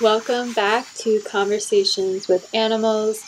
[0.00, 3.20] Welcome back to Conversations with Animals.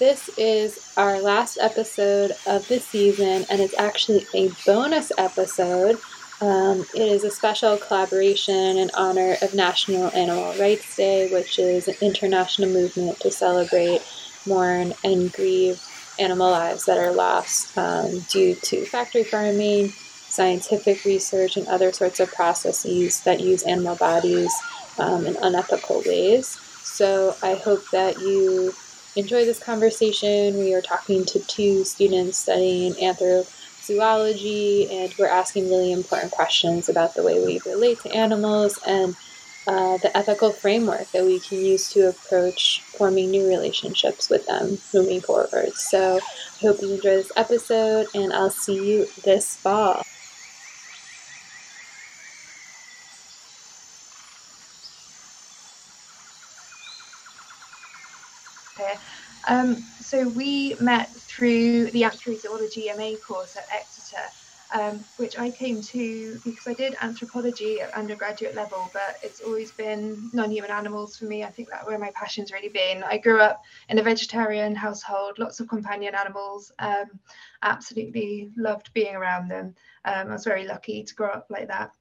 [0.00, 6.00] This is our last episode of the season, and it's actually a bonus episode.
[6.40, 11.86] Um, it is a special collaboration in honor of National Animal Rights Day, which is
[11.86, 14.02] an international movement to celebrate,
[14.46, 15.80] mourn, and grieve
[16.18, 19.92] animal lives that are lost um, due to factory farming,
[20.36, 24.52] scientific research, and other sorts of processes that use animal bodies
[24.98, 26.46] um, in unethical ways.
[26.84, 28.72] So I hope that you
[29.16, 30.58] enjoy this conversation.
[30.58, 37.14] We are talking to two students studying anthrozoology, and we're asking really important questions about
[37.14, 39.16] the way we relate to animals and
[39.66, 44.78] uh, the ethical framework that we can use to approach forming new relationships with them
[44.94, 45.72] moving forward.
[45.74, 50.02] So I hope you enjoy this episode, and I'll see you this fall.
[59.46, 64.22] Um, so we met through the anthrozoology MA course at Exeter,
[64.72, 69.70] um, which I came to because I did anthropology at undergraduate level, but it's always
[69.72, 71.44] been non-human animals for me.
[71.44, 73.04] I think that's where my passion's really been.
[73.04, 76.72] I grew up in a vegetarian household, lots of companion animals.
[76.80, 77.06] Um,
[77.62, 79.74] absolutely loved being around them.
[80.04, 81.92] Um, I was very lucky to grow up like that.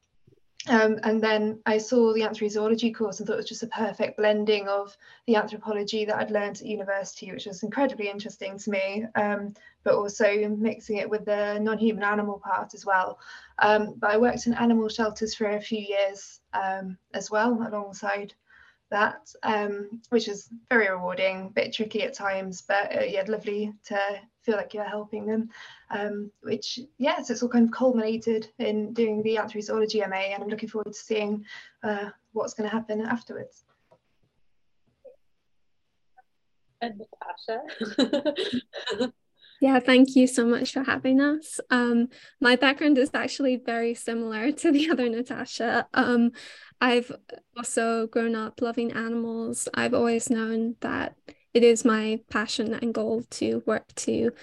[0.68, 4.18] Um, and then I saw the anthrozoology course and thought it was just a perfect
[4.18, 9.06] blending of the anthropology that I'd learned at university, which was incredibly interesting to me,
[9.14, 9.53] um,
[9.84, 13.20] but also mixing it with the non-human animal part as well.
[13.59, 18.34] Um, but I worked in animal shelters for a few years um, as well, alongside
[18.91, 23.73] that, um, which is very rewarding, a bit tricky at times, but uh, yeah, lovely
[23.85, 24.00] to
[24.44, 25.50] feel like you're helping them.
[25.90, 30.50] Um, which, yes, it's all kind of culminated in doing the anthrozoology MA, and I'm
[30.50, 31.46] looking forward to seeing
[31.84, 33.63] uh, what's going to happen afterwards.
[36.81, 37.02] And
[37.47, 39.12] Natasha.
[39.66, 41.59] Yeah, thank you so much for having us.
[41.72, 42.09] Um,
[42.40, 45.88] my background is actually very similar to the other Natasha.
[45.92, 46.34] Um,
[46.80, 47.12] I've
[47.58, 49.68] also grown up loving animals.
[49.74, 51.16] I've always known that
[51.56, 54.34] it is my passion and goal to work to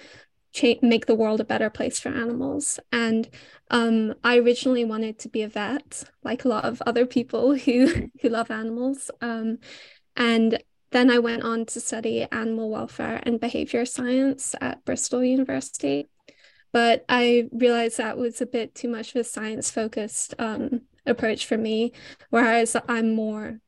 [0.51, 2.81] cha- make the world a better place for animals.
[2.91, 3.29] And
[3.71, 8.09] um, I originally wanted to be a vet, like a lot of other people who
[8.21, 9.09] who love animals.
[9.21, 9.59] Um,
[10.17, 10.61] and
[10.93, 16.07] then I went on to study animal welfare and behavior science at Bristol University.
[16.71, 21.45] But I realized that was a bit too much of a science focused um, approach
[21.45, 21.91] for me,
[22.29, 23.59] whereas I'm more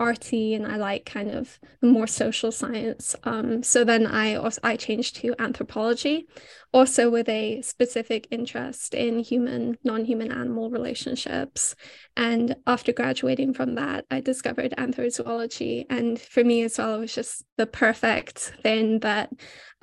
[0.00, 3.14] arty and I like kind of more social science.
[3.24, 6.26] Um, so then I also I changed to anthropology,
[6.72, 11.76] also with a specific interest in human non-human animal relationships.
[12.16, 17.14] And after graduating from that, I discovered anthrozoology, and for me as well, it was
[17.14, 19.30] just the perfect thing that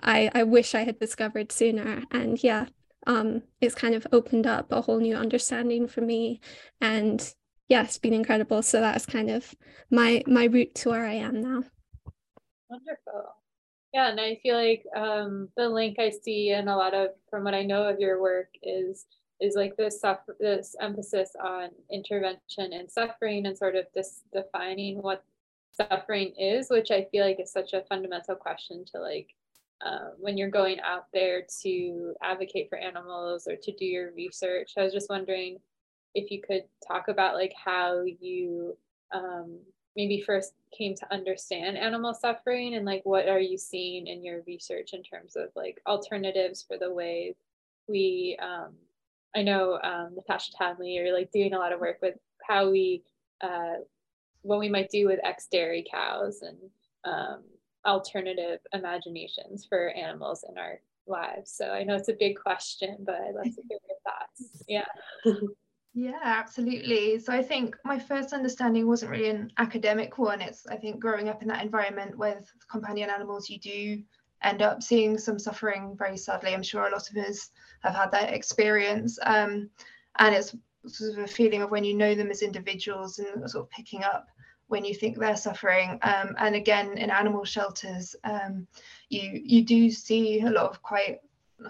[0.02, 2.04] I I wish I had discovered sooner.
[2.12, 2.68] And yeah.
[3.08, 6.40] Um, it's kind of opened up a whole new understanding for me
[6.80, 7.34] and
[7.72, 8.62] yeah, it's been incredible.
[8.62, 9.56] So that's kind of
[9.90, 11.64] my my route to where I am now.
[12.70, 13.34] Wonderful.
[13.94, 17.46] Yeah, and I feel like um, the link I see in a lot of from
[17.46, 19.06] what I know of your work is
[19.40, 25.02] is like this suffer this emphasis on intervention and suffering and sort of this defining
[25.02, 25.24] what
[25.72, 29.30] suffering is, which I feel like is such a fundamental question to like
[29.80, 34.74] uh, when you're going out there to advocate for animals or to do your research.
[34.78, 35.60] I was just wondering
[36.14, 38.78] if you could talk about like how you
[39.14, 39.60] um,
[39.96, 44.42] maybe first came to understand animal suffering and like what are you seeing in your
[44.48, 47.36] research in terms of like alternatives for the way
[47.88, 48.74] we um,
[49.36, 52.16] i know um, natasha townley you're like doing a lot of work with
[52.48, 53.04] how we
[53.42, 53.76] uh,
[54.44, 56.58] what we might do with ex dairy cows and
[57.04, 57.44] um,
[57.86, 61.52] alternative imaginations for animals in our lives.
[61.52, 64.64] So i know it's a big question but i'd love to hear your thoughts.
[64.68, 64.86] Yeah
[65.94, 67.20] Yeah, absolutely.
[67.20, 70.42] So I think my first understanding wasn't really an academic one.
[70.42, 74.02] It's, I think, growing up in that environment with companion animals, you do
[74.42, 76.54] end up seeing some suffering very sadly.
[76.54, 77.52] I'm sure a lot of us
[77.82, 79.20] have had that experience.
[79.24, 79.70] Um,
[80.18, 80.56] and it's
[80.88, 84.04] sort of a feeling of when you know them as individuals and sort of picking
[84.04, 84.28] up
[84.68, 86.00] when you think they're suffering.
[86.04, 88.66] Um, and again, in animal shelters, um,
[89.10, 91.20] you you do see a lot of quite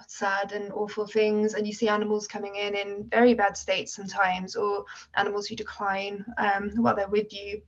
[0.07, 4.55] sad and awful things and you see animals coming in in very bad states sometimes
[4.55, 4.85] or
[5.15, 7.61] animals who decline um, while they're with you.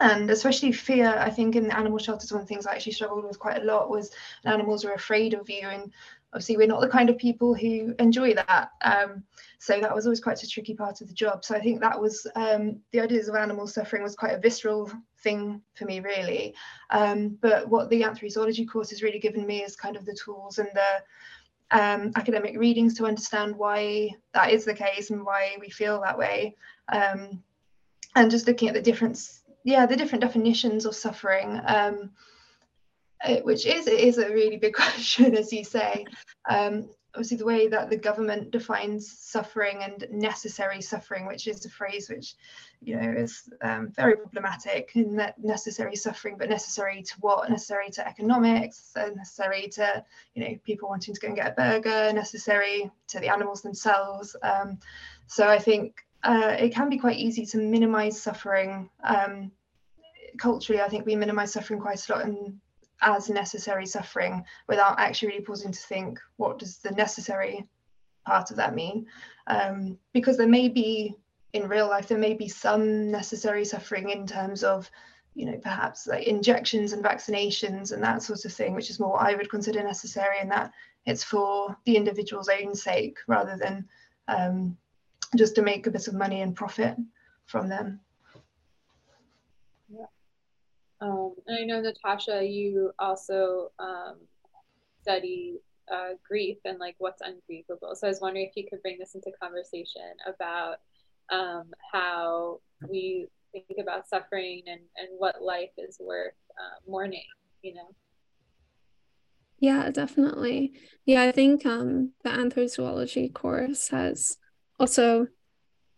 [0.00, 2.92] And especially fear i think in the animal shelters one of the things i actually
[2.92, 4.10] struggled with quite a lot was
[4.44, 5.92] animals are afraid of you and
[6.32, 9.22] obviously we're not the kind of people who enjoy that um,
[9.58, 11.44] so that was always quite a tricky part of the job.
[11.44, 14.90] So i think that was um, the ideas of animal suffering was quite a visceral
[15.22, 16.54] thing for me really.
[16.90, 20.58] Um, but what the anthrozoology course has really given me is kind of the tools
[20.58, 21.02] and the
[21.72, 26.18] um, academic readings to understand why that is the case and why we feel that
[26.18, 26.54] way
[26.92, 27.42] um,
[28.14, 32.10] and just looking at the difference yeah the different definitions of suffering um,
[33.42, 36.04] which is it is a really big question, as you say.
[36.48, 41.68] Um, obviously, the way that the government defines suffering and necessary suffering, which is a
[41.68, 42.34] phrase which,
[42.80, 44.92] you know, is um, very problematic.
[44.94, 47.50] In that necessary suffering, but necessary to what?
[47.50, 50.04] Necessary to economics, necessary to
[50.34, 54.34] you know people wanting to go and get a burger, necessary to the animals themselves.
[54.42, 54.78] Um,
[55.26, 58.88] so I think uh, it can be quite easy to minimize suffering.
[59.04, 59.52] Um,
[60.38, 62.60] culturally, I think we minimize suffering quite a lot in
[63.02, 67.66] as necessary suffering without actually really pausing to think what does the necessary
[68.24, 69.06] part of that mean?
[69.46, 71.16] Um, because there may be
[71.52, 74.90] in real life there may be some necessary suffering in terms of
[75.34, 79.20] you know perhaps like injections and vaccinations and that sort of thing which is more
[79.22, 80.72] i would consider necessary and that
[81.06, 83.86] it's for the individual's own sake rather than
[84.28, 84.76] um,
[85.36, 86.96] just to make a bit of money and profit
[87.46, 88.00] from them
[91.02, 94.18] um, and I know Natasha, you also um,
[95.02, 95.58] study
[95.92, 97.96] uh, grief and like what's ungrievable.
[97.96, 100.76] So I was wondering if you could bring this into conversation about
[101.30, 107.24] um, how we think about suffering and, and what life is worth uh, mourning,
[107.62, 107.88] you know?
[109.58, 110.72] Yeah, definitely.
[111.04, 114.36] Yeah, I think um, the anthrozoology course has
[114.78, 115.26] also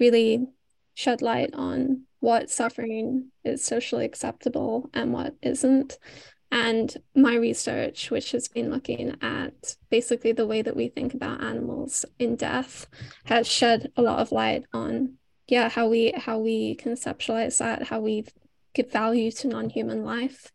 [0.00, 0.47] really
[0.95, 5.99] shed light on what suffering is socially acceptable and what isn't.
[6.50, 11.44] And my research, which has been looking at basically the way that we think about
[11.44, 12.87] animals in death,
[13.26, 15.19] has shed a lot of light on
[15.49, 18.25] yeah how we how we conceptualize that, how we
[18.73, 20.50] give value to non-human life.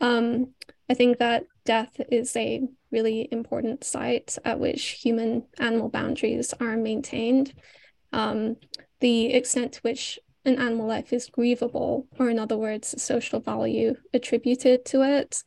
[0.00, 0.54] Um,
[0.90, 6.76] I think that death is a really important site at which human animal boundaries are
[6.76, 7.54] maintained.
[8.12, 8.56] Um,
[8.98, 13.94] the extent to which an animal life is grievable, or in other words, social value
[14.12, 15.42] attributed to it,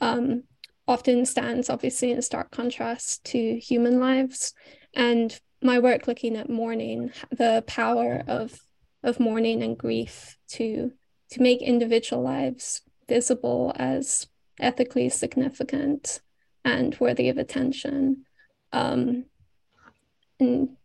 [0.00, 0.44] um,
[0.88, 4.52] often stands obviously in stark contrast to human lives.
[4.94, 8.58] And my work looking at mourning, the power of
[9.02, 10.92] of mourning and grief to
[11.30, 14.26] to make individual lives visible as
[14.58, 16.20] ethically significant
[16.64, 18.24] and worthy of attention.
[18.72, 19.24] Um,
[20.38, 20.76] and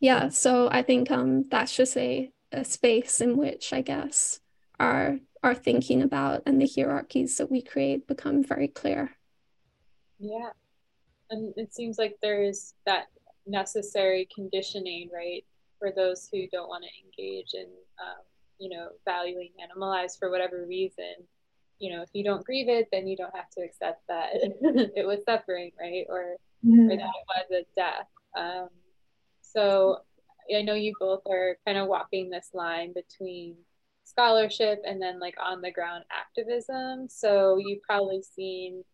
[0.00, 4.40] yeah, so I think um, that's just a a space in which I guess
[4.78, 9.10] our our thinking about and the hierarchies that we create become very clear.
[10.18, 10.50] Yeah.
[11.30, 13.08] And it seems like there is that
[13.46, 15.44] necessary conditioning, right,
[15.78, 17.66] for those who don't want to engage in,
[18.00, 18.22] um,
[18.58, 21.14] you know, valuing animal lives for whatever reason.
[21.78, 25.06] You know, if you don't grieve it, then you don't have to accept that it
[25.06, 26.90] was suffering, right, or, mm-hmm.
[26.90, 28.08] or that it was a death.
[28.34, 28.68] Um,
[29.42, 29.98] so
[30.54, 33.56] I know you both are kind of walking this line between
[34.04, 37.08] scholarship and then like on the ground activism.
[37.08, 38.84] So you've probably seen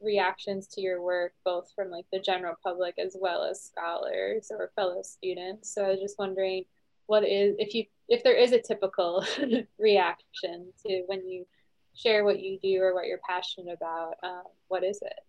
[0.00, 4.70] reactions to your work both from like the general public as well as scholars or
[4.74, 5.72] fellow students.
[5.74, 6.64] So I was just wondering
[7.06, 9.24] what is if you if there is a typical
[9.78, 11.46] reaction to when you
[11.94, 15.20] share what you do or what you're passionate about, um, what is it?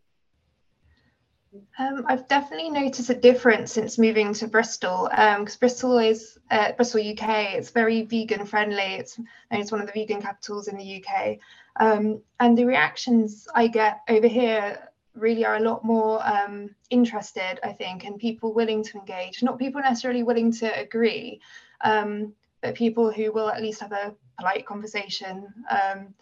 [1.77, 6.71] Um, I've definitely noticed a difference since moving to Bristol because um, Bristol is uh,
[6.73, 7.55] Bristol, UK.
[7.55, 8.95] It's very vegan friendly.
[8.95, 9.19] It's
[9.51, 11.37] it's one of the vegan capitals in the UK,
[11.79, 17.59] um, and the reactions I get over here really are a lot more um, interested,
[17.63, 19.41] I think, and people willing to engage.
[19.43, 21.41] Not people necessarily willing to agree,
[21.81, 25.47] um, but people who will at least have a polite conversation.
[25.69, 26.13] Um,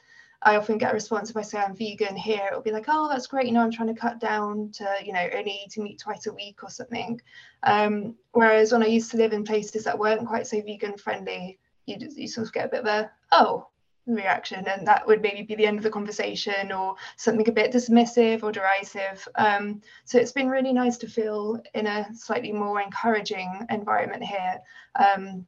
[0.46, 3.08] I often get a response if I say I'm vegan here, it'll be like, oh,
[3.10, 3.48] that's great.
[3.48, 6.34] You know, I'm trying to cut down to, you know, only eating meat twice a
[6.34, 7.20] week or something.
[7.64, 11.60] Um, whereas when I used to live in places that weren't quite so vegan friendly,
[11.86, 13.68] you, you sort of get a bit of a, oh,
[14.06, 14.68] reaction.
[14.68, 18.44] And that would maybe be the end of the conversation or something a bit dismissive
[18.44, 19.28] or derisive.
[19.36, 24.60] Um, so it's been really nice to feel in a slightly more encouraging environment here.
[24.96, 25.48] Um,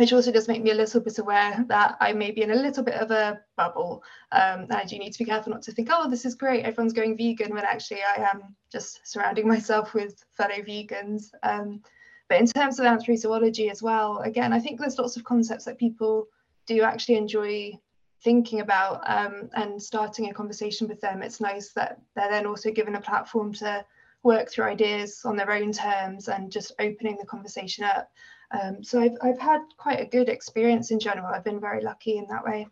[0.00, 2.54] which also does make me a little bit aware that I may be in a
[2.54, 4.02] little bit of a bubble.
[4.32, 6.64] Um, and I do need to be careful not to think, oh, this is great,
[6.64, 11.24] everyone's going vegan, when actually I am just surrounding myself with fellow vegans.
[11.42, 11.82] Um,
[12.30, 15.76] but in terms of anthrozoology as well, again, I think there's lots of concepts that
[15.76, 16.28] people
[16.64, 17.78] do actually enjoy
[18.24, 21.20] thinking about um, and starting a conversation with them.
[21.20, 23.84] It's nice that they're then also given a platform to
[24.22, 28.10] work through ideas on their own terms and just opening the conversation up.
[28.50, 31.26] Um, so I've, I've had quite a good experience in general.
[31.26, 32.66] I've been very lucky in that way.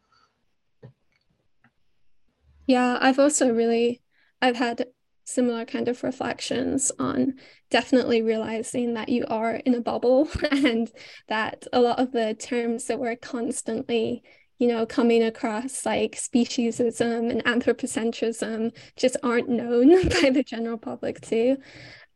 [2.66, 4.02] Yeah, I've also really,
[4.42, 4.86] I've had
[5.28, 7.34] similar kind of reflections on
[7.70, 10.90] definitely realizing that you are in a bubble and
[11.28, 14.22] that a lot of the terms that we're constantly
[14.58, 21.20] you know coming across like speciesism and anthropocentrism just aren't known by the general public
[21.20, 21.58] too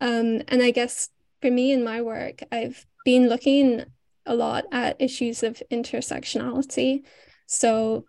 [0.00, 1.11] um, and i guess
[1.42, 3.85] for me in my work i've been looking
[4.26, 7.02] a lot at issues of intersectionality
[7.47, 8.04] so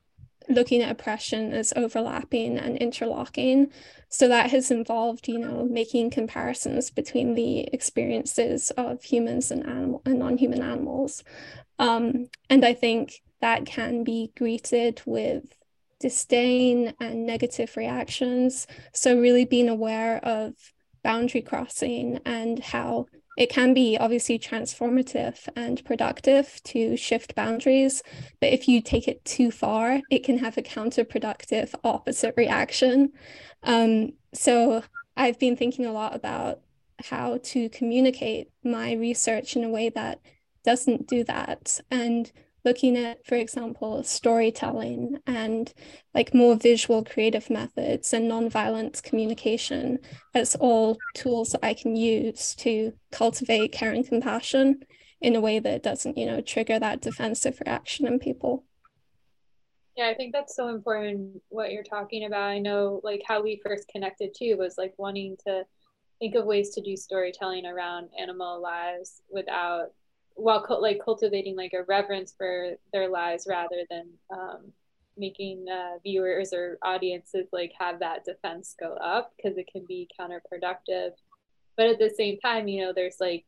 [0.49, 3.71] looking at oppression as overlapping and interlocking.
[4.09, 10.01] So that has involved, you know, making comparisons between the experiences of humans and animal
[10.05, 11.23] and non-human animals.
[11.79, 15.57] Um, and I think that can be greeted with
[15.99, 18.67] disdain and negative reactions.
[18.93, 20.53] So really being aware of
[21.03, 28.03] boundary crossing and how it can be obviously transformative and productive to shift boundaries,
[28.39, 33.11] but if you take it too far, it can have a counterproductive opposite reaction.
[33.63, 34.83] Um, so
[35.17, 36.61] I've been thinking a lot about
[37.05, 40.19] how to communicate my research in a way that
[40.63, 42.31] doesn't do that and
[42.65, 45.73] looking at, for example, storytelling and
[46.13, 49.99] like more visual creative methods and nonviolent communication
[50.33, 54.83] as all tools that I can use to cultivate care and compassion
[55.21, 58.65] in a way that doesn't, you know, trigger that defensive reaction in people.
[59.95, 62.49] Yeah, I think that's so important what you're talking about.
[62.49, 65.63] I know like how we first connected too was like wanting to
[66.19, 69.91] think of ways to do storytelling around animal lives without
[70.35, 74.71] while like cultivating like a reverence for their lives rather than um,
[75.17, 80.09] making uh, viewers or audiences like have that defense go up because it can be
[80.19, 81.11] counterproductive
[81.77, 83.45] but at the same time you know there's like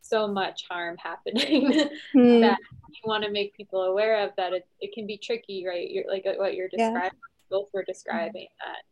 [0.00, 2.40] so much harm happening mm.
[2.40, 5.90] that you want to make people aware of that it, it can be tricky right
[5.90, 7.50] you're like what you're describing yeah.
[7.50, 8.64] both were describing mm.
[8.64, 8.82] that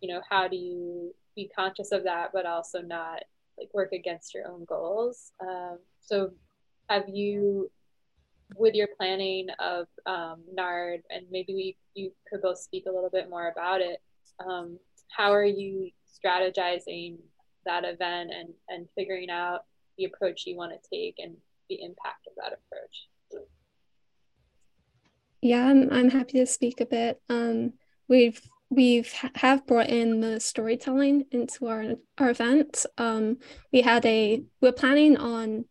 [0.00, 3.22] you know how do you be conscious of that but also not
[3.58, 6.30] like work against your own goals um, so
[6.88, 7.70] have you
[8.56, 13.10] with your planning of um, NARD, and maybe we, you could both speak a little
[13.10, 14.00] bit more about it.
[14.44, 14.78] Um,
[15.08, 17.16] how are you strategizing
[17.64, 19.64] that event and, and figuring out
[19.98, 21.36] the approach you want to take and
[21.68, 23.46] the impact of that approach?
[25.42, 27.20] Yeah, I'm, I'm happy to speak a bit.
[27.28, 27.74] Um,
[28.08, 31.84] we've we've have brought in the storytelling into our
[32.18, 32.84] our event.
[32.98, 33.38] Um,
[33.72, 35.66] we had a we're planning on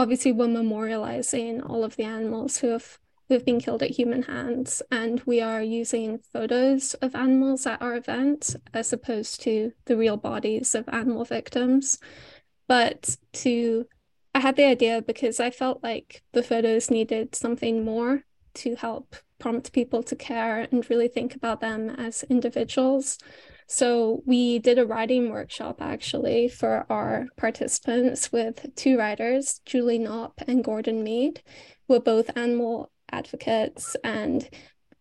[0.00, 4.22] obviously we're memorializing all of the animals who have who have been killed at human
[4.22, 9.96] hands and we are using photos of animals at our event as opposed to the
[9.96, 11.98] real bodies of animal victims.
[12.66, 13.86] But to
[14.34, 18.22] i had the idea because i felt like the photos needed something more
[18.54, 23.18] to help prompt people to care and really think about them as individuals
[23.72, 30.40] so we did a writing workshop actually for our participants with two writers, Julie Knopp
[30.48, 31.40] and Gordon Meade.
[31.86, 34.48] We're both animal advocates and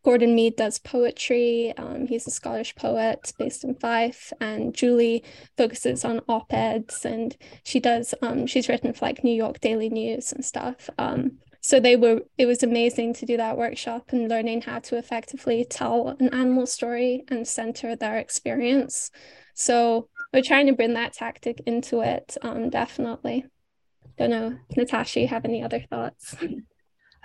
[0.03, 1.73] Gordon Meade does poetry.
[1.77, 5.23] Um, he's a Scottish poet based in Fife, and Julie
[5.57, 8.13] focuses on op-eds, and she does.
[8.21, 10.89] Um, she's written for like New York Daily News and stuff.
[10.97, 14.97] Um, so they were it was amazing to do that workshop and learning how to
[14.97, 19.11] effectively tell an animal story and center their experience.
[19.53, 23.45] So we're trying to bring that tactic into it um, definitely.
[24.17, 26.35] Don't know natasha you have any other thoughts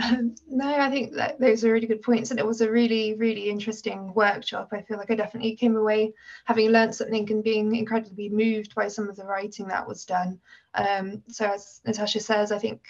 [0.02, 3.14] Um, no, I think that those are really good points, and it was a really,
[3.14, 4.70] really interesting workshop.
[4.72, 6.12] I feel like I definitely came away
[6.46, 10.40] having learned something and being incredibly moved by some of the writing that was done.
[10.74, 12.82] Um, so, as Natasha says, I think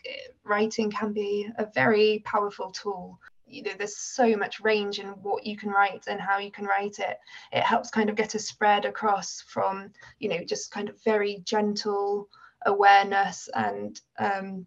[0.44, 3.20] writing can be a very powerful tool.
[3.46, 6.64] You know, there's so much range in what you can write and how you can
[6.64, 7.18] write it.
[7.52, 11.42] It helps kind of get a spread across from, you know, just kind of very
[11.44, 12.30] gentle
[12.64, 14.66] awareness and um,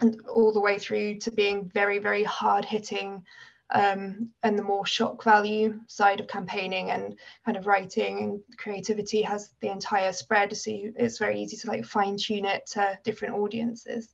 [0.00, 3.22] and all the way through to being very, very hard hitting
[3.70, 9.22] um, and the more shock value side of campaigning and kind of writing and creativity
[9.22, 10.54] has the entire spread.
[10.56, 14.12] So you, it's very easy to like fine tune it to different audiences.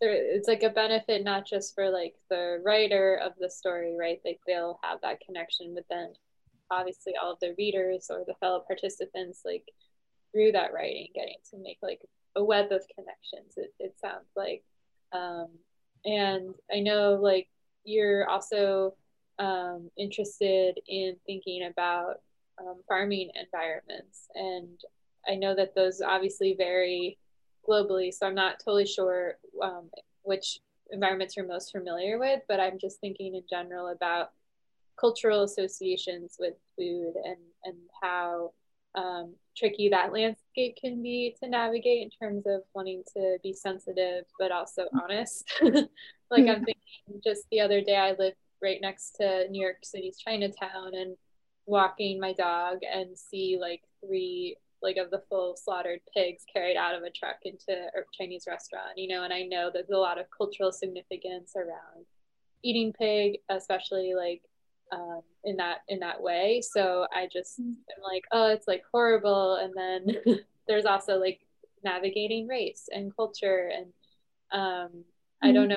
[0.00, 4.20] It's like a benefit not just for like the writer of the story, right?
[4.24, 6.12] Like they'll have that connection, but then
[6.72, 9.64] obviously all of the readers or the fellow participants, like
[10.32, 12.00] through that writing, getting to make like
[12.36, 13.54] a web of connections.
[13.56, 14.62] It, it sounds like,
[15.12, 15.48] um,
[16.04, 17.48] and I know like
[17.84, 18.94] you're also
[19.38, 22.20] um, interested in thinking about
[22.60, 24.78] um, farming environments and
[25.26, 27.18] I know that those obviously vary
[27.68, 29.90] globally, so I'm not totally sure um,
[30.22, 30.60] which
[30.90, 34.32] environments you're most familiar with, but I'm just thinking in general about
[34.98, 38.52] cultural associations with food and, and how
[38.94, 44.24] um, tricky that landscape can be to navigate in terms of wanting to be sensitive
[44.38, 45.44] but also honest.
[45.62, 50.18] like I'm thinking just the other day I lived right next to New York City's
[50.18, 51.16] Chinatown and
[51.66, 56.94] walking my dog and see like three like of the full slaughtered pigs carried out
[56.94, 60.18] of a truck into a Chinese restaurant, you know, and I know there's a lot
[60.18, 62.04] of cultural significance around
[62.64, 64.42] eating pig, especially like
[64.92, 66.62] um, in that in that way.
[66.62, 67.70] So I just mm.
[67.70, 71.40] am like, oh, it's like horrible, and then there's also like
[71.82, 73.86] navigating race and culture, and
[74.52, 75.04] um.
[75.44, 75.70] I don't mm-hmm.
[75.70, 75.76] know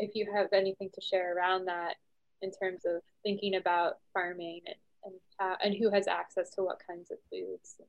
[0.00, 1.94] if you have anything to share around that
[2.42, 6.80] in terms of thinking about farming and and, how, and who has access to what
[6.86, 7.76] kinds of foods.
[7.78, 7.88] And,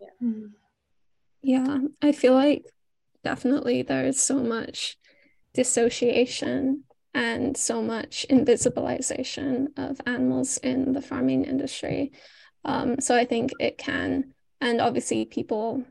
[0.00, 0.28] yeah.
[0.28, 0.50] Mm.
[1.42, 2.66] Yeah, I feel like
[3.24, 4.98] definitely there's so much
[5.54, 12.12] dissociation and so much invisibilization of animals in the farming industry.
[12.64, 15.84] Um, so I think it can, and obviously people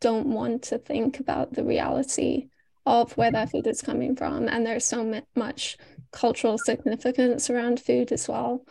[0.00, 2.48] don't want to think about the reality
[2.84, 4.48] of where their food is coming from.
[4.48, 5.76] And there's so much
[6.10, 8.64] cultural significance around food as well.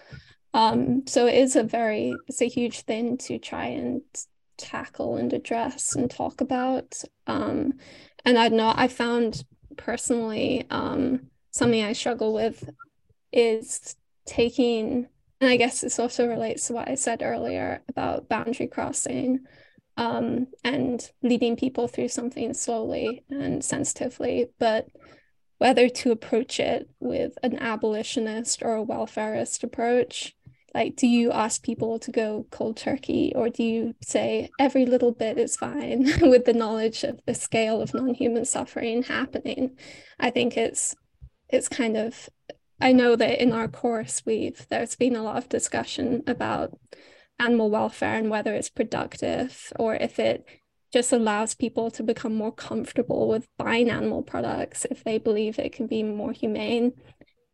[0.54, 4.02] Um, so it is a very, it's a huge thing to try and
[4.58, 7.02] tackle and address and talk about.
[7.26, 7.74] Um,
[8.26, 9.44] and I know I found
[9.78, 12.70] personally um, something I struggle with
[13.32, 15.08] is taking,
[15.40, 19.42] and I guess this also relates to what I said earlier about boundary crossing
[19.98, 24.88] um, and leading people through something slowly and sensitively, but
[25.58, 30.36] whether to approach it with an abolitionist or a welfarist approach.
[30.74, 35.12] Like, do you ask people to go cold turkey, or do you say every little
[35.12, 39.78] bit is fine with the knowledge of the scale of non human suffering happening?
[40.20, 40.96] I think it's
[41.52, 42.30] it's kind of
[42.80, 46.78] I know that in our course we've there's been a lot of discussion about
[47.40, 50.46] animal welfare and whether it's productive or if it
[50.92, 55.72] just allows people to become more comfortable with buying animal products if they believe it
[55.72, 56.94] can be more humane.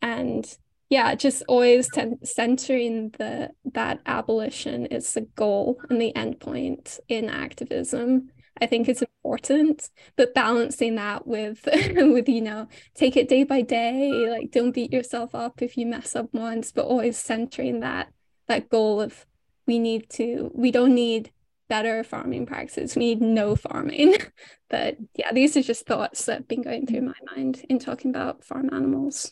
[0.02, 0.58] And
[0.90, 7.00] yeah just always ten- centering the that abolition is the goal and the end point
[7.10, 8.30] in activism
[8.62, 13.62] I think is important, but balancing that with with you know take it day by
[13.62, 18.12] day, like don't beat yourself up if you mess up once, but always centering that
[18.48, 19.26] that goal of
[19.66, 21.32] we need to we don't need
[21.70, 24.16] better farming practices we need no farming.
[24.70, 27.24] But yeah these are just thoughts that have been going through mm-hmm.
[27.26, 29.32] my mind in talking about farm animals.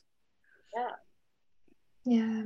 [0.74, 0.92] Yeah
[2.08, 2.44] yeah,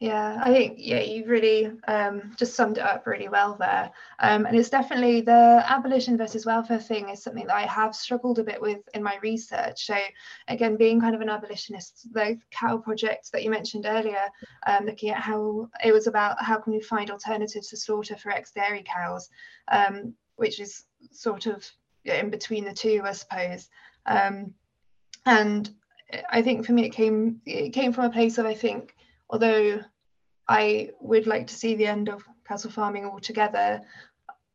[0.00, 3.90] yeah, I think yeah, you really um, just summed it up really well there.
[4.18, 8.38] Um, and it's definitely the abolition versus welfare thing is something that I have struggled
[8.38, 9.86] a bit with in my research.
[9.86, 9.96] So
[10.48, 14.28] again, being kind of an abolitionist, the cow project that you mentioned earlier,
[14.66, 18.30] um, looking at how it was about how can we find alternatives to slaughter for
[18.30, 19.30] ex-dairy cows,
[19.72, 21.66] um, which is sort of
[22.04, 23.70] in between the two, I suppose.
[24.04, 24.52] Um,
[25.24, 25.70] and
[26.28, 28.94] I think for me it came it came from a place of I think
[29.30, 29.80] although
[30.48, 33.82] I would like to see the end of cattle farming altogether,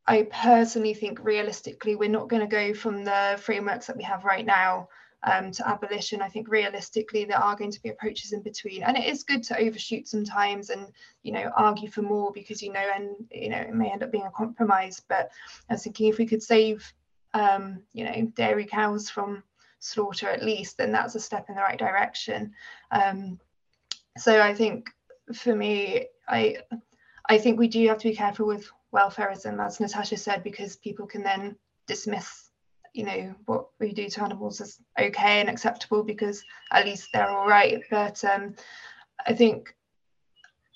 [0.05, 4.25] I personally think realistically we're not going to go from the frameworks that we have
[4.25, 4.89] right now
[5.23, 6.21] um, to abolition.
[6.21, 9.43] I think realistically there are going to be approaches in between, and it is good
[9.43, 10.87] to overshoot sometimes and
[11.21, 14.11] you know argue for more because you know and you know it may end up
[14.11, 15.01] being a compromise.
[15.07, 15.31] But
[15.69, 16.91] I was thinking if we could save
[17.33, 19.43] um, you know dairy cows from
[19.79, 22.53] slaughter at least, then that's a step in the right direction.
[22.91, 23.39] Um,
[24.17, 24.89] so I think
[25.33, 26.57] for me, I
[27.29, 31.07] I think we do have to be careful with welfareism, as Natasha said, because people
[31.07, 31.55] can then
[31.87, 32.49] dismiss,
[32.93, 37.29] you know, what we do to animals as okay and acceptable because at least they're
[37.29, 37.81] all right.
[37.89, 38.55] But um,
[39.25, 39.75] I think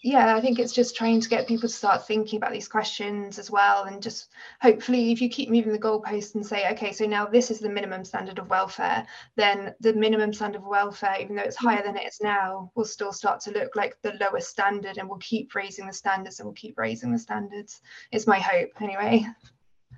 [0.04, 3.40] yeah, I think it's just trying to get people to start thinking about these questions
[3.40, 3.86] as well.
[3.86, 4.30] And just
[4.62, 7.70] hopefully, if you keep moving the goalposts and say, okay, so now this is the
[7.70, 9.08] minimum standard of welfare,
[9.38, 12.86] then the minimum standard of welfare, even though it's higher than it is now, will
[12.86, 16.46] still start to look like the lowest standard and we'll keep raising the standards and
[16.46, 17.82] we'll keep raising the standards,
[18.12, 19.26] is my hope anyway.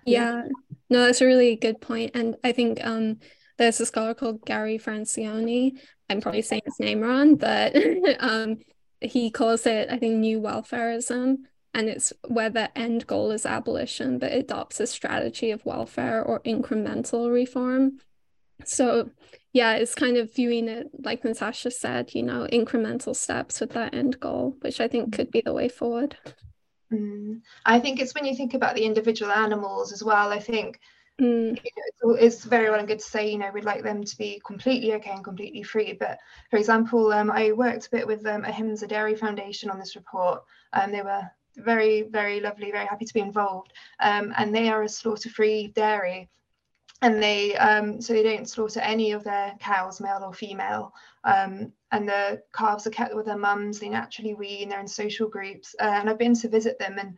[0.05, 0.43] Yeah,
[0.89, 2.11] no, that's a really good point.
[2.13, 3.19] And I think um,
[3.57, 5.77] there's a scholar called Gary Francione.
[6.09, 7.75] I'm probably saying his name wrong, but
[8.21, 8.59] um,
[9.01, 11.37] he calls it, I think, new welfareism.
[11.73, 16.39] And it's where the end goal is abolition, but adopts a strategy of welfare or
[16.41, 17.99] incremental reform.
[18.65, 19.11] So,
[19.53, 23.93] yeah, it's kind of viewing it, like Natasha said, you know, incremental steps with that
[23.93, 26.17] end goal, which I think could be the way forward.
[26.91, 27.41] Mm.
[27.65, 30.31] I think it's when you think about the individual animals as well.
[30.31, 30.79] I think
[31.19, 31.59] Mm.
[31.63, 31.71] you
[32.05, 34.41] know, it's, very well and good to say, you know, we'd like them to be
[34.45, 35.93] completely okay and completely free.
[35.93, 36.17] But
[36.49, 40.43] for example, um, I worked a bit with um, Ahimsa Dairy Foundation on this report,
[40.71, 43.73] and they were very, very lovely, very happy to be involved.
[43.99, 46.29] Um, and they are a slaughter-free dairy,
[47.01, 50.93] and they um, so they don't slaughter any of their cows, male or female.
[51.25, 53.79] Um, and the calves are kept with their mums.
[53.79, 54.69] They naturally wean.
[54.69, 57.17] They're in social groups, uh, and I've been to visit them and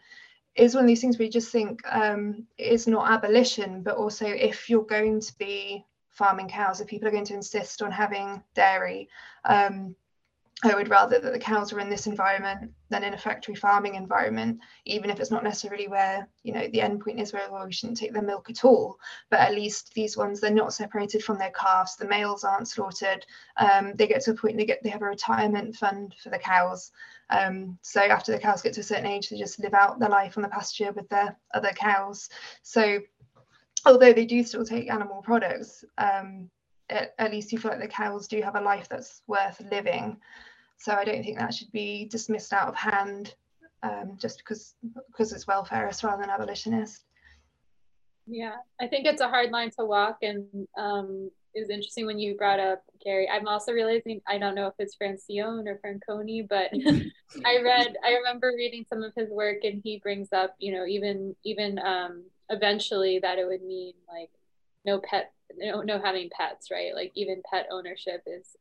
[0.56, 4.70] is one of these things you just think um, it's not abolition, but also if
[4.70, 9.08] you're going to be farming cows, if people are going to insist on having dairy,
[9.46, 9.96] um,
[10.64, 13.96] I would rather that the cows are in this environment than in a factory farming
[13.96, 17.66] environment, even if it's not necessarily where, you know, the end point is where well,
[17.66, 19.00] we shouldn't take their milk at all.
[19.32, 21.96] But at least these ones, they're not separated from their calves.
[21.96, 23.26] The males aren't slaughtered.
[23.58, 26.38] Um, they get to a point they get they have a retirement fund for the
[26.38, 26.92] cows.
[27.32, 30.10] Um, so after the cows get to a certain age, they just live out their
[30.10, 32.30] life on the pasture with their other cows.
[32.62, 33.00] So
[33.86, 36.52] although they do still take animal products, um,
[36.92, 40.18] at, at least you feel like the cows do have a life that's worth living.
[40.82, 43.36] So I don't think that should be dismissed out of hand
[43.84, 44.74] um, just because
[45.12, 47.06] because it's welfarist rather than abolitionist.
[48.26, 52.18] Yeah, I think it's a hard line to walk, and um, it was interesting when
[52.18, 53.30] you brought up Gary.
[53.30, 56.72] I'm also realizing I don't know if it's Francione or Franconi, but
[57.46, 60.88] I read I remember reading some of his work, and he brings up you know
[60.88, 64.32] even even um, eventually that it would mean like
[64.84, 68.56] no pet no no having pets right like even pet ownership is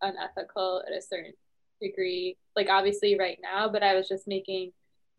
[0.00, 1.34] unethical at a certain
[1.80, 4.72] degree like obviously right now but i was just making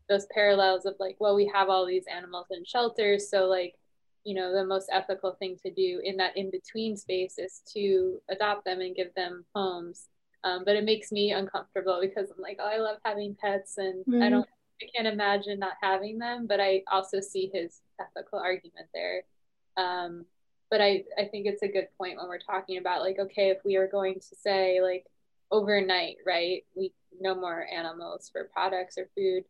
[0.10, 3.76] those parallels of like well we have all these animals in shelters so like
[4.24, 8.20] you know the most ethical thing to do in that in between space is to
[8.30, 10.08] adopt them and give them homes
[10.44, 14.06] um, but it makes me uncomfortable because i'm like oh i love having pets and
[14.06, 14.22] mm-hmm.
[14.22, 14.48] i don't
[14.82, 19.24] i can't imagine not having them but i also see his ethical argument there
[19.78, 20.26] um,
[20.72, 23.60] but I, I think it's a good point when we're talking about like okay if
[23.64, 25.06] we are going to say like
[25.52, 26.64] overnight, right?
[26.76, 29.44] We no more animals for products or food.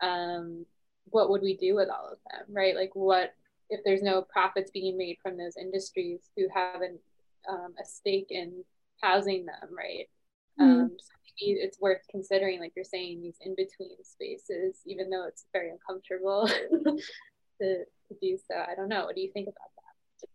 [0.00, 0.66] Um,
[1.06, 2.74] what would we do with all of them, right?
[2.74, 3.34] Like, what
[3.70, 6.98] if there's no profits being made from those industries who have an,
[7.48, 8.64] um, a stake in
[9.02, 10.08] housing them, right?
[10.60, 10.80] Mm-hmm.
[10.80, 15.26] Um, so maybe it's worth considering, like you're saying, these in between spaces, even though
[15.26, 16.46] it's very uncomfortable
[16.78, 16.96] to,
[17.60, 18.56] to do so.
[18.56, 19.06] I don't know.
[19.06, 20.28] What do you think about that?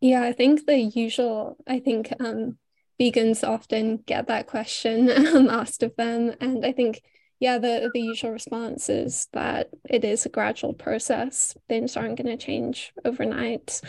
[0.00, 2.58] Yeah, I think the usual, I think um,
[3.00, 6.34] vegans often get that question um, asked of them.
[6.40, 7.02] And I think,
[7.40, 11.56] yeah, the, the usual response is that it is a gradual process.
[11.68, 13.80] Things aren't going to change overnight.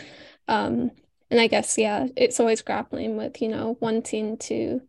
[0.46, 0.90] Um,
[1.30, 4.80] and I guess, yeah, it's always grappling with, you know, wanting to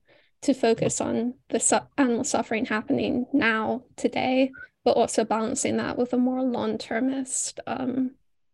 [0.41, 4.51] to focus on the su- animal suffering happening now, today,
[4.86, 8.12] but also balancing that with a more long-termist um,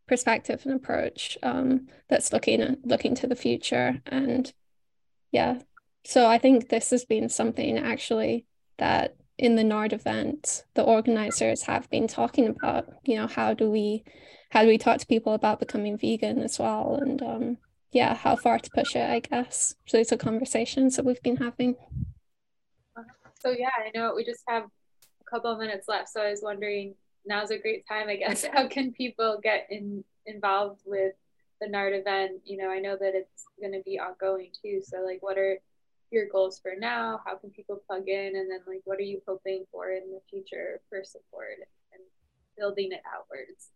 [0.08, 4.52] perspective and approach um, that's looking looking to the future and
[5.36, 5.60] yeah.
[6.06, 8.46] So i think this has been something actually
[8.78, 13.70] that in the nard event the organizers have been talking about you know how do
[13.70, 14.06] we
[14.52, 17.00] how do we talk to people about becoming vegan as well?
[17.02, 17.58] And um
[17.92, 19.76] yeah how far to push it i guess.
[19.88, 21.76] So these are conversations that we've been having.
[23.44, 26.10] So yeah i know we just have a couple of minutes left.
[26.10, 26.96] So i was wondering
[27.26, 28.46] now's a great time i guess.
[28.54, 31.16] How can people get in involved with
[31.62, 34.82] the NARD event, you know, I know that it's going to be ongoing too.
[34.84, 35.60] So, like, what are
[36.12, 37.22] your goals for now?
[37.26, 38.36] How can people plug in?
[38.36, 41.58] And then, like, what are you hoping for in the future for support
[41.94, 42.02] and
[42.58, 43.70] building it outwards?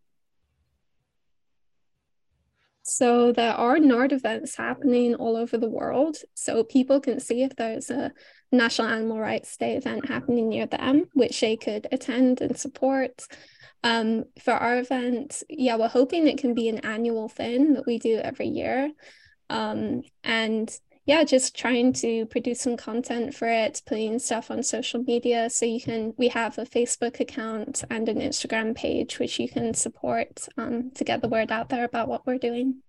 [2.82, 6.16] So there are NARD events happening all over the world.
[6.34, 8.12] So people can see if there's a
[8.52, 13.22] National Animal Rights Day event happening near them, which they could attend and support.
[13.82, 17.98] Um, for our event, yeah, we're hoping it can be an annual thing that we
[17.98, 18.90] do every year.
[19.48, 20.70] Um, and
[21.06, 25.48] yeah, just trying to produce some content for it, putting stuff on social media.
[25.50, 29.74] So you can, we have a Facebook account and an Instagram page, which you can
[29.74, 32.82] support um, to get the word out there about what we're doing.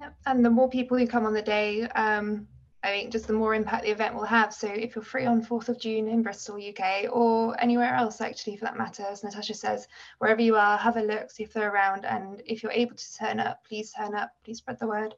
[0.00, 0.14] Yep.
[0.26, 2.46] And the more people who come on the day, um,
[2.82, 4.54] I think just the more impact the event will have.
[4.54, 8.56] So if you're free on 4th of June in Bristol, UK, or anywhere else actually
[8.56, 9.86] for that matter, as Natasha says,
[10.18, 12.06] wherever you are, have a look, see if they're around.
[12.06, 15.14] And if you're able to turn up, please turn up, please spread the word.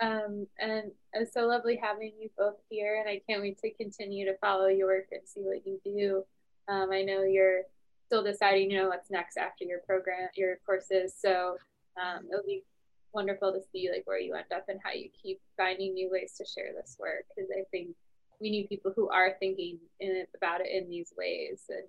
[0.00, 4.26] Um, and it's so lovely having you both here, and I can't wait to continue
[4.26, 6.24] to follow your work and see what you do.
[6.68, 7.62] Um, I know you're
[8.06, 11.14] still deciding, you know, what's next after your program, your courses.
[11.18, 11.56] So
[12.00, 12.64] um, it'll be
[13.14, 16.34] wonderful to see like where you end up and how you keep finding new ways
[16.38, 17.94] to share this work because I think
[18.40, 21.84] we need people who are thinking in, about it in these ways and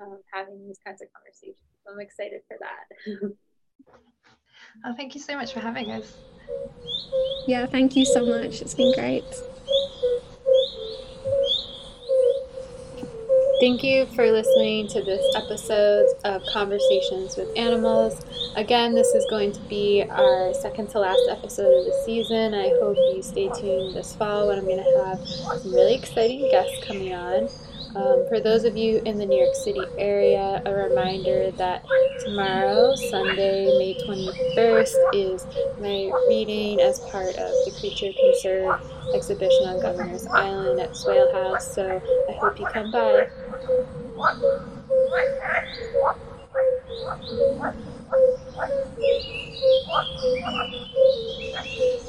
[0.00, 1.58] um, having these kinds of conversations.
[1.90, 3.34] I'm excited for that.
[4.86, 6.16] oh, thank you so much for having us.
[7.46, 8.62] Yeah, thank you so much.
[8.62, 9.24] It's been great.
[13.60, 18.20] Thank you for listening to this episode of Conversations with Animals.
[18.56, 22.52] Again, this is going to be our second to last episode of the season.
[22.52, 25.28] I hope you stay tuned this fall when I'm going to have
[25.60, 27.48] some really exciting guests coming on.
[27.96, 31.84] Um, for those of you in the New York City area, a reminder that
[32.24, 35.46] tomorrow, Sunday, May 21st, is
[35.78, 38.80] my reading as part of the Creature Conserve
[39.14, 41.72] exhibition on Governor's Island at Swale House.
[41.72, 43.28] So I hope you come by.
[43.62, 43.68] Thank
[51.78, 52.03] you.